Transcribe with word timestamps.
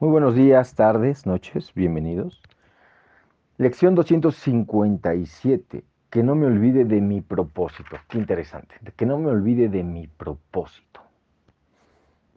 Muy 0.00 0.10
buenos 0.10 0.36
días, 0.36 0.76
tardes, 0.76 1.26
noches, 1.26 1.74
bienvenidos. 1.74 2.40
Lección 3.56 3.96
257. 3.96 5.82
Que 6.08 6.22
no 6.22 6.36
me 6.36 6.46
olvide 6.46 6.84
de 6.84 7.00
mi 7.00 7.20
propósito. 7.20 7.96
Qué 8.06 8.16
interesante. 8.16 8.76
Que 8.94 9.06
no 9.06 9.18
me 9.18 9.28
olvide 9.28 9.68
de 9.68 9.82
mi 9.82 10.06
propósito. 10.06 11.00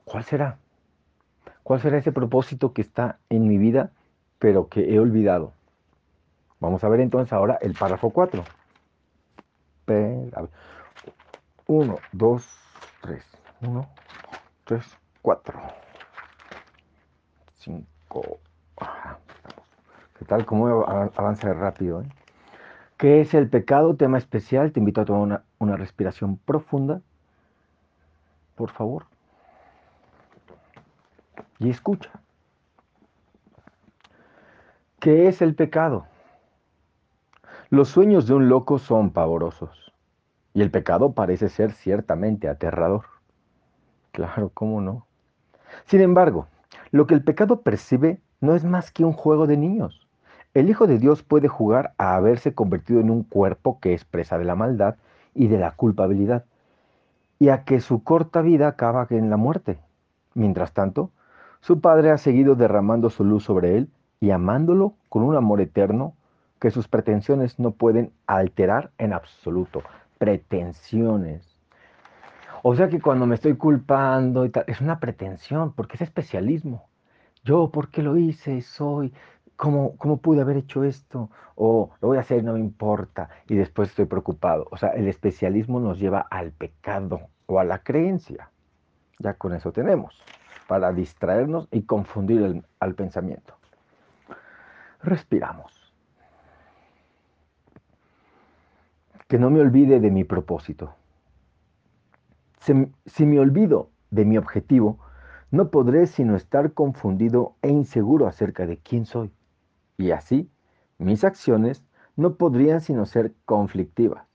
¿Cuál 0.06 0.24
será? 0.24 0.58
¿Cuál 1.62 1.80
será 1.82 2.00
ese 2.00 2.12
propósito 2.12 2.74
que 2.74 2.82
está 2.82 3.20
en 3.30 3.48
mi 3.48 3.60
vida, 3.60 3.92
pero 4.40 4.68
que 4.68 4.96
he 4.96 5.00
olvidado? 5.00 5.54
Vamos 6.60 6.84
a 6.84 6.90
ver 6.90 7.02
entonces 7.02 7.32
ahora 7.32 7.60
el 7.62 7.76
párrafo 7.76 8.10
4. 8.10 8.44
Uno, 11.68 12.00
dos, 12.12 12.44
tres. 13.04 13.24
Uno, 13.62 13.88
tres, 14.66 14.84
cuatro. 15.22 15.62
5. 17.62 18.40
¿Qué 20.18 20.26
tal? 20.26 20.46
¿Cómo 20.46 20.68
avanza 20.68 21.54
rápido? 21.54 22.02
Eh? 22.02 22.10
¿Qué 22.98 23.22
es 23.22 23.34
el 23.34 23.50
pecado? 23.50 23.96
Tema 23.96 24.18
especial. 24.18 24.72
Te 24.72 24.80
invito 24.80 25.02
a 25.02 25.06
tomar 25.06 25.22
una, 25.22 25.44
una 25.60 25.78
respiración 25.78 26.38
profunda. 26.38 27.02
Por 28.56 28.72
favor. 28.72 29.06
Y 31.60 31.70
escucha. 31.70 32.10
¿Qué 35.00 35.28
es 35.28 35.42
el 35.42 35.56
pecado? 35.56 36.06
Los 37.70 37.90
sueños 37.90 38.28
de 38.28 38.34
un 38.34 38.50
loco 38.50 38.80
son 38.80 39.12
pavorosos. 39.12 39.94
Y 40.54 40.62
el 40.62 40.72
pecado 40.72 41.14
parece 41.14 41.50
ser 41.50 41.72
ciertamente 41.72 42.50
aterrador. 42.50 43.06
Claro, 44.12 44.52
¿cómo 44.54 44.82
no? 44.82 45.06
Sin 45.86 46.02
embargo, 46.02 46.48
lo 46.92 47.08
que 47.08 47.14
el 47.14 47.24
pecado 47.24 47.62
percibe 47.62 48.22
no 48.42 48.56
es 48.56 48.64
más 48.64 48.92
que 48.92 49.06
un 49.06 49.14
juego 49.14 49.48
de 49.48 49.58
niños. 49.58 50.08
El 50.54 50.70
Hijo 50.70 50.88
de 50.88 51.00
Dios 51.00 51.24
puede 51.24 51.48
jugar 51.48 51.94
a 51.98 52.16
haberse 52.16 52.54
convertido 52.54 53.00
en 53.00 53.10
un 53.10 53.24
cuerpo 53.24 53.80
que 53.80 53.94
es 53.94 54.04
presa 54.04 54.38
de 54.38 54.46
la 54.46 54.56
maldad 54.56 54.96
y 55.34 55.48
de 55.48 55.58
la 55.58 55.72
culpabilidad, 55.72 56.44
y 57.40 57.50
a 57.50 57.64
que 57.64 57.80
su 57.80 58.04
corta 58.04 58.42
vida 58.42 58.68
acaba 58.68 59.08
en 59.10 59.30
la 59.30 59.38
muerte. 59.38 59.80
Mientras 60.34 60.74
tanto, 60.74 61.12
su 61.62 61.80
Padre 61.80 62.12
ha 62.12 62.18
seguido 62.18 62.56
derramando 62.56 63.10
su 63.10 63.24
luz 63.24 63.46
sobre 63.46 63.78
él 63.78 63.90
y 64.20 64.32
amándolo 64.32 64.94
con 65.10 65.24
un 65.24 65.36
amor 65.36 65.62
eterno 65.62 66.14
que 66.60 66.72
sus 66.72 66.88
pretensiones 66.88 67.58
no 67.58 67.72
pueden 67.72 68.12
alterar 68.28 68.92
en 68.98 69.14
absoluto. 69.14 69.82
Pretensiones. 70.18 71.51
O 72.64 72.76
sea 72.76 72.90
que 72.90 73.02
cuando 73.02 73.26
me 73.26 73.36
estoy 73.36 73.56
culpando 73.56 74.46
y 74.46 74.50
tal, 74.50 74.66
es 74.68 74.82
una 74.82 75.00
pretensión, 75.00 75.74
porque 75.74 75.96
es 75.96 76.02
especialismo. 76.02 76.88
Yo, 77.44 77.72
¿por 77.72 77.90
qué 77.90 78.04
lo 78.04 78.18
hice? 78.18 78.62
Soy, 78.62 79.14
¿cómo, 79.56 79.98
cómo 79.98 80.18
pude 80.18 80.42
haber 80.42 80.58
hecho 80.58 80.84
esto? 80.84 81.32
O 81.56 81.92
lo 82.02 82.10
voy 82.10 82.18
a 82.18 82.22
hacer, 82.22 82.44
no 82.44 82.54
me 82.54 82.60
importa, 82.60 83.30
y 83.48 83.56
después 83.56 83.90
estoy 83.90 84.06
preocupado. 84.06 84.68
O 84.70 84.78
sea, 84.78 84.90
el 84.90 85.08
especialismo 85.08 85.80
nos 85.80 86.00
lleva 86.00 86.28
al 86.30 86.52
pecado 86.52 87.22
o 87.48 87.60
a 87.60 87.64
la 87.64 87.80
creencia. 87.80 88.52
Ya 89.18 89.34
con 89.34 89.54
eso 89.54 89.72
tenemos, 89.72 90.22
para 90.68 90.94
distraernos 90.94 91.68
y 91.72 91.84
confundir 91.84 92.64
al 92.80 92.94
pensamiento. 92.94 93.56
Respiramos. 95.02 95.94
Que 99.28 99.40
no 99.40 99.50
me 99.50 99.62
olvide 99.62 100.00
de 100.00 100.12
mi 100.12 100.24
propósito 100.26 100.96
si 103.06 103.26
me 103.26 103.40
olvido 103.40 103.90
de 104.10 104.26
mi 104.26 104.38
objetivo, 104.38 105.00
no 105.52 105.70
podré 105.70 106.08
sino 106.08 106.36
estar 106.36 106.74
confundido 106.74 107.56
e 107.62 107.70
inseguro 107.70 108.28
acerca 108.28 108.66
de 108.66 108.78
quién 108.78 109.06
soy. 109.06 109.32
Y 109.98 110.12
así, 110.12 110.50
mis 110.98 111.24
acciones 111.24 111.84
no 112.16 112.36
podrían 112.36 112.82
sino 112.82 113.06
ser 113.06 113.34
conflictivas. 113.46 114.28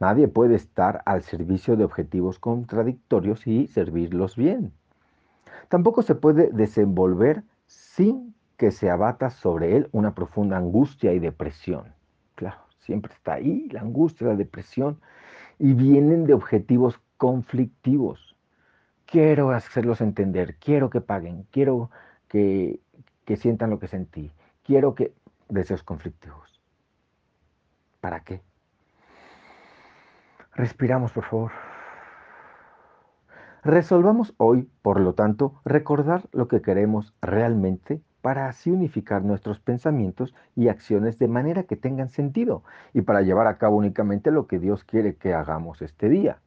Nadie 0.00 0.26
puede 0.26 0.56
estar 0.56 1.02
al 1.06 1.22
servicio 1.22 1.76
de 1.76 1.84
objetivos 1.84 2.38
contradictorios 2.40 3.46
y 3.46 3.68
servirlos 3.68 4.36
bien. 4.36 4.72
Tampoco 5.68 6.02
se 6.02 6.16
puede 6.16 6.50
desenvolver 6.50 7.44
sin 7.66 8.34
que 8.56 8.72
se 8.72 8.90
abata 8.90 9.30
sobre 9.30 9.76
él 9.76 9.88
una 9.92 10.14
profunda 10.14 10.56
angustia 10.56 11.12
y 11.12 11.18
depresión. 11.18 11.94
Claro, 12.34 12.58
siempre 12.80 13.12
está 13.14 13.34
ahí 13.34 13.68
la 13.70 13.80
angustia, 13.80 14.26
la 14.26 14.36
depresión, 14.36 15.00
y 15.58 15.74
vienen 15.74 16.24
de 16.26 16.34
objetivos 16.34 17.00
conflictivos. 17.22 18.34
Quiero 19.06 19.52
hacerlos 19.52 20.00
entender, 20.00 20.56
quiero 20.56 20.90
que 20.90 21.00
paguen, 21.00 21.46
quiero 21.52 21.88
que, 22.26 22.80
sientan 23.36 23.70
lo 23.70 23.78
que 23.78 23.86
sentí, 23.86 24.32
quiero 24.64 24.96
que... 24.96 25.14
Deseos 25.48 25.84
conflictivos. 25.84 26.60
¿Para 28.00 28.24
qué? 28.24 28.42
Respiramos, 30.56 31.12
por 31.12 31.22
favor. 31.22 31.52
Resolvamos 33.62 34.34
hoy, 34.38 34.68
por 34.82 34.98
lo 34.98 35.12
tanto, 35.14 35.60
recordar 35.64 36.24
lo 36.32 36.48
que 36.48 36.60
queremos 36.60 37.14
realmente 37.22 38.02
para 38.20 38.48
así 38.48 38.72
unificar 38.72 39.22
nuestros 39.22 39.60
pensamientos 39.60 40.34
y 40.56 40.66
acciones 40.66 41.20
de 41.20 41.28
manera 41.28 41.62
que 41.62 41.76
tengan 41.76 42.08
sentido 42.08 42.64
y 42.92 43.02
para 43.02 43.22
llevar 43.22 43.46
a 43.46 43.58
cabo 43.58 43.76
únicamente 43.76 44.32
lo 44.32 44.48
que 44.48 44.58
Dios 44.58 44.82
quiere 44.82 45.14
que 45.14 45.34
hagamos 45.34 45.82
este 45.82 46.08
día. 46.08 46.40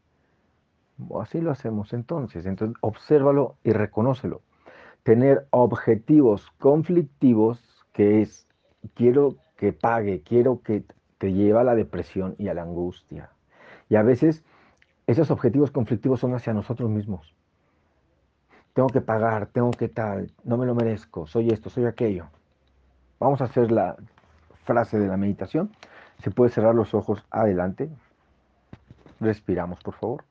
Así 1.22 1.42
lo 1.42 1.52
hacemos 1.52 1.94
entonces. 1.94 2.46
Entonces, 2.46 2.78
obsérvalo 2.82 3.56
y 3.64 3.72
reconócelo. 3.72 4.42
Tener 5.04 5.48
objetivos 5.52 6.50
conflictivos, 6.60 7.60
que 7.94 8.22
es, 8.22 8.48
quiero 8.94 9.36
que 9.58 9.74
pague, 9.74 10.22
quiero 10.22 10.62
que 10.62 10.84
te 11.18 11.34
lleva 11.34 11.62
a 11.62 11.64
la 11.64 11.76
depresión 11.76 12.36
y 12.38 12.48
a 12.48 12.54
la 12.54 12.64
angustia. 12.64 13.30
Y 13.90 13.96
a 13.96 14.04
veces 14.04 14.44
esos 15.08 15.32
objetivos 15.32 15.72
conflictivos 15.72 16.20
son 16.20 16.34
hacia 16.34 16.54
nosotros 16.54 16.90
mismos. 16.90 17.36
Tengo 18.74 18.90
que 18.90 19.02
pagar, 19.02 19.48
tengo 19.48 19.72
que 19.72 19.88
tal, 19.88 20.32
no 20.44 20.58
me 20.58 20.66
lo 20.66 20.76
merezco, 20.76 21.28
soy 21.28 21.50
esto, 21.50 21.70
soy 21.70 21.86
aquello. 21.86 22.28
Vamos 23.20 23.42
a 23.42 23.46
hacer 23.46 23.72
la 23.72 23.96
frase 24.66 25.00
de 25.00 25.08
la 25.08 25.16
meditación. 25.16 25.72
Se 26.22 26.32
puede 26.32 26.52
cerrar 26.52 26.76
los 26.76 26.94
ojos 26.94 27.24
adelante. 27.30 27.90
Respiramos, 29.20 29.80
por 29.82 29.94
favor. 29.94 30.24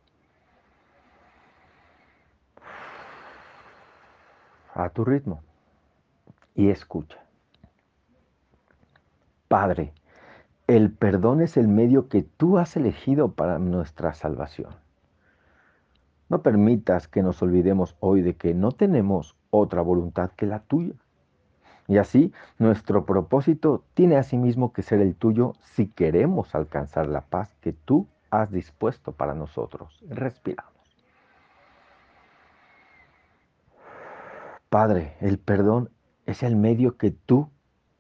A 4.75 4.91
tu 4.91 5.05
ritmo 5.05 5.41
y 6.55 6.71
escucha. 6.71 7.19
Padre, 9.49 9.93
el 10.67 10.91
perdón 10.91 11.41
es 11.41 11.57
el 11.57 11.69
medio 11.69 12.09
que 12.09 12.23
tú 12.23 12.59
has 12.59 12.77
elegido 12.77 13.33
para 13.33 13.59
nuestra 13.59 14.15
salvación. 14.15 14.75
No 16.29 16.43
permitas 16.43 17.07
que 17.07 17.23
nos 17.23 17.43
olvidemos 17.43 17.97
hoy 18.01 18.23
de 18.23 18.35
que 18.35 18.55
no 18.55 18.73
tenemos 18.73 19.37
otra 19.51 19.83
voluntad 19.83 20.31
que 20.37 20.47
la 20.47 20.61
tuya. 20.61 20.95
Y 21.87 21.99
así 21.99 22.33
nuestro 22.59 23.05
propósito 23.05 23.85
tiene 23.93 24.17
asimismo 24.17 24.73
que 24.73 24.83
ser 24.83 25.01
el 25.01 25.15
tuyo 25.15 25.53
si 25.63 25.87
queremos 25.87 26.55
alcanzar 26.55 27.07
la 27.07 27.21
paz 27.21 27.55
que 27.61 27.73
tú 27.73 28.09
has 28.31 28.51
dispuesto 28.51 29.13
para 29.13 29.35
nosotros. 29.35 30.03
Respiramos. 30.09 30.74
Padre, 34.75 35.15
el 35.21 35.39
perdón 35.39 35.91
es 36.27 36.43
el 36.43 36.57
medio 36.57 36.97
que 36.97 37.13
tú 37.13 37.49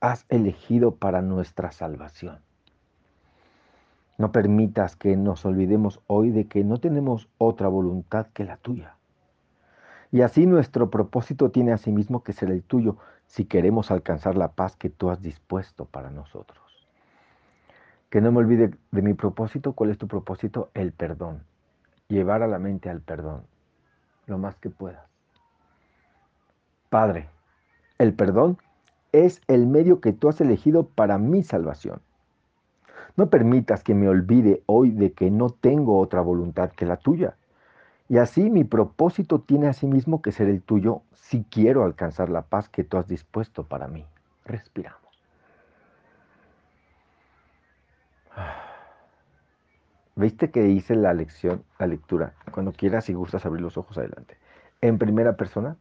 has 0.00 0.26
elegido 0.28 0.96
para 0.96 1.22
nuestra 1.22 1.70
salvación. 1.70 2.40
No 4.18 4.32
permitas 4.32 4.96
que 4.96 5.16
nos 5.16 5.44
olvidemos 5.44 6.00
hoy 6.08 6.30
de 6.32 6.48
que 6.48 6.64
no 6.64 6.78
tenemos 6.78 7.28
otra 7.38 7.68
voluntad 7.68 8.26
que 8.34 8.42
la 8.42 8.56
tuya. 8.56 8.96
Y 10.10 10.22
así 10.22 10.46
nuestro 10.46 10.90
propósito 10.90 11.52
tiene 11.52 11.72
asimismo 11.72 12.24
que 12.24 12.32
ser 12.32 12.50
el 12.50 12.64
tuyo 12.64 12.96
si 13.28 13.44
queremos 13.44 13.92
alcanzar 13.92 14.36
la 14.36 14.48
paz 14.48 14.74
que 14.74 14.90
tú 14.90 15.10
has 15.10 15.22
dispuesto 15.22 15.84
para 15.84 16.10
nosotros. 16.10 16.88
Que 18.10 18.20
no 18.20 18.32
me 18.32 18.38
olvide 18.38 18.72
de 18.90 19.02
mi 19.02 19.14
propósito. 19.14 19.74
¿Cuál 19.74 19.90
es 19.90 19.98
tu 19.98 20.08
propósito? 20.08 20.72
El 20.74 20.90
perdón. 20.90 21.44
Llevar 22.08 22.42
a 22.42 22.48
la 22.48 22.58
mente 22.58 22.90
al 22.90 23.00
perdón 23.00 23.44
lo 24.26 24.38
más 24.38 24.56
que 24.56 24.70
puedas. 24.70 25.13
Padre, 26.94 27.28
el 27.98 28.14
perdón 28.14 28.56
es 29.10 29.42
el 29.48 29.66
medio 29.66 30.00
que 30.00 30.12
tú 30.12 30.28
has 30.28 30.40
elegido 30.40 30.86
para 30.86 31.18
mi 31.18 31.42
salvación. 31.42 32.00
No 33.16 33.30
permitas 33.30 33.82
que 33.82 33.96
me 33.96 34.08
olvide 34.08 34.62
hoy 34.66 34.90
de 34.92 35.12
que 35.12 35.28
no 35.28 35.50
tengo 35.50 35.98
otra 35.98 36.20
voluntad 36.20 36.70
que 36.70 36.86
la 36.86 36.96
tuya. 36.96 37.34
Y 38.08 38.18
así 38.18 38.48
mi 38.48 38.62
propósito 38.62 39.40
tiene 39.40 39.66
asimismo 39.66 40.22
que 40.22 40.30
ser 40.30 40.48
el 40.48 40.62
tuyo 40.62 41.02
si 41.14 41.42
quiero 41.42 41.82
alcanzar 41.82 42.28
la 42.28 42.42
paz 42.42 42.68
que 42.68 42.84
tú 42.84 42.96
has 42.96 43.08
dispuesto 43.08 43.64
para 43.64 43.88
mí. 43.88 44.06
Respiramos. 44.44 45.00
¿Viste 50.14 50.52
que 50.52 50.68
hice 50.68 50.94
la 50.94 51.12
lección, 51.12 51.64
la 51.80 51.88
lectura? 51.88 52.34
Cuando 52.52 52.70
quieras 52.70 53.10
y 53.10 53.14
gustas 53.14 53.44
abrir 53.44 53.62
los 53.62 53.76
ojos 53.76 53.98
adelante. 53.98 54.38
En 54.80 54.98
primera 54.98 55.36
persona, 55.36 55.76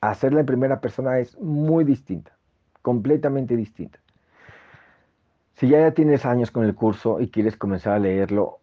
Hacerla 0.00 0.40
en 0.40 0.46
primera 0.46 0.80
persona 0.80 1.18
es 1.18 1.38
muy 1.38 1.84
distinta, 1.84 2.32
completamente 2.82 3.56
distinta. 3.56 3.98
Si 5.54 5.68
ya 5.68 5.90
tienes 5.92 6.26
años 6.26 6.50
con 6.50 6.64
el 6.64 6.74
curso 6.74 7.20
y 7.20 7.30
quieres 7.30 7.56
comenzar 7.56 7.94
a 7.94 7.98
leerlo, 7.98 8.58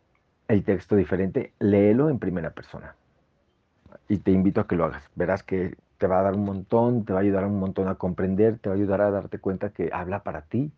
el 0.47 0.63
texto 0.63 0.95
diferente, 0.95 1.53
léelo 1.59 2.09
en 2.09 2.19
primera 2.19 2.51
persona. 2.51 2.95
Y 4.07 4.17
te 4.17 4.31
invito 4.31 4.61
a 4.61 4.67
que 4.67 4.75
lo 4.75 4.85
hagas. 4.85 5.09
Verás 5.15 5.41
que 5.41 5.75
te 5.97 6.07
va 6.07 6.19
a 6.19 6.23
dar 6.23 6.35
un 6.35 6.45
montón, 6.45 7.05
te 7.05 7.13
va 7.13 7.19
a 7.19 7.21
ayudar 7.21 7.45
un 7.45 7.59
montón 7.59 7.87
a 7.87 7.95
comprender, 7.95 8.59
te 8.59 8.69
va 8.69 8.75
a 8.75 8.77
ayudar 8.77 9.01
a 9.01 9.09
darte 9.09 9.39
cuenta 9.39 9.69
que 9.69 9.89
habla 9.91 10.21
para 10.21 10.41
ti. 10.41 10.71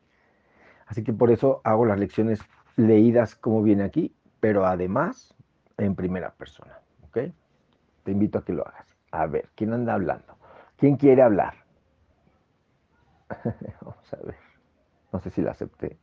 Así 0.85 1.03
que 1.03 1.13
por 1.13 1.31
eso 1.31 1.61
hago 1.63 1.85
las 1.85 1.99
lecciones 1.99 2.39
leídas 2.77 3.35
como 3.35 3.63
viene 3.63 3.83
aquí, 3.83 4.13
pero 4.39 4.65
además 4.65 5.33
en 5.77 5.95
primera 5.95 6.31
persona. 6.31 6.79
¿Ok? 7.07 7.17
Te 8.03 8.11
invito 8.11 8.37
a 8.37 8.45
que 8.45 8.53
lo 8.53 8.67
hagas. 8.67 8.85
A 9.11 9.25
ver, 9.25 9.49
¿quién 9.55 9.73
anda 9.73 9.95
hablando? 9.95 10.34
¿Quién 10.77 10.95
quiere 10.95 11.21
hablar? 11.21 11.53
Vamos 13.81 14.13
a 14.13 14.17
ver. 14.25 14.35
No 15.13 15.19
sé 15.19 15.29
si 15.31 15.41
la 15.41 15.51
acepté. 15.51 15.99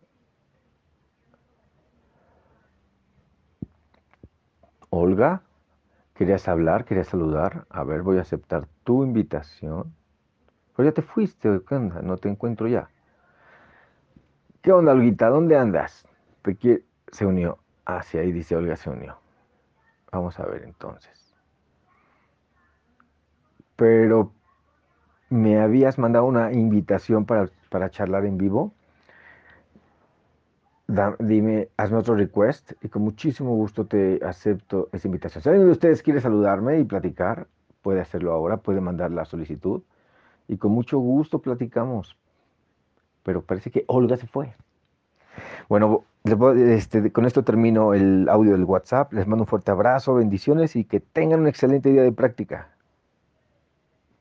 Olga, 4.91 5.43
¿querías 6.15 6.49
hablar? 6.49 6.85
¿Querías 6.85 7.09
saludar? 7.09 7.67
A 7.71 7.85
ver, 7.85 8.03
voy 8.03 8.19
a 8.19 8.23
aceptar 8.23 8.69
tu 8.85 9.05
invitación. 9.05 9.95
Pero 10.77 10.89
ya 10.91 10.95
te 10.95 11.03
fuiste, 11.03 11.63
¿qué 11.69 11.75
onda? 11.77 12.03
No 12.03 12.19
te 12.19 12.29
encuentro 12.29 12.69
ya. 12.69 12.91
¿Qué 14.63 14.73
onda, 14.73 14.93
Olguita? 14.93 15.29
¿Dónde 15.29 15.57
andas? 15.57 16.07
Se 17.13 17.27
unió. 17.27 17.59
Ah, 17.85 18.03
sí, 18.03 18.19
ahí 18.19 18.33
dice 18.33 18.57
Olga 18.57 18.77
se 18.77 18.91
unió. 18.91 19.19
Vamos 20.13 20.39
a 20.41 20.47
ver 20.47 20.65
entonces. 20.65 21.35
Pero 23.77 24.33
me 25.33 25.59
habías 25.61 25.99
mandado 25.99 26.27
una 26.27 26.53
invitación 26.53 27.25
para, 27.25 27.49
para 27.71 27.91
charlar 27.91 28.27
en 28.27 28.39
vivo 28.39 28.73
dime, 31.19 31.69
hazme 31.77 31.99
otro 31.99 32.15
request 32.15 32.73
y 32.83 32.89
con 32.89 33.03
muchísimo 33.03 33.55
gusto 33.55 33.87
te 33.87 34.21
acepto 34.25 34.89
esa 34.93 35.09
invitación. 35.09 35.43
Si 35.43 35.49
alguien 35.49 35.67
de 35.67 35.73
ustedes 35.73 36.03
quiere 36.03 36.21
saludarme 36.21 36.81
y 36.81 36.85
platicar, 36.85 37.47
puede 37.83 38.01
hacerlo 38.01 38.33
ahora, 38.33 38.59
puede 38.59 38.81
mandar 38.81 39.11
la 39.11 39.25
solicitud 39.25 39.83
y 40.49 40.59
con 40.59 40.73
mucho 40.73 40.99
gusto 40.99 41.41
platicamos. 41.41 42.17
Pero 43.23 43.43
parece 43.43 43.71
que 43.71 43.85
Olga 43.87 44.17
se 44.17 44.27
fue. 44.27 44.55
Bueno, 45.69 46.05
este, 46.25 47.13
con 47.13 47.25
esto 47.25 47.43
termino 47.43 47.95
el 47.95 48.29
audio 48.29 48.53
del 48.53 48.65
WhatsApp. 48.65 49.13
Les 49.13 49.27
mando 49.27 49.45
un 49.45 49.47
fuerte 49.47 49.71
abrazo, 49.71 50.15
bendiciones 50.15 50.77
y 50.77 50.85
que 50.85 51.01
tengan 51.01 51.41
un 51.41 51.49
excelente 51.49 51.91
día 51.91 52.03
de 52.03 52.13
práctica. 52.13 52.69